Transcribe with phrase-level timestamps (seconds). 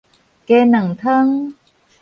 [0.47, 1.53] 雞卵湯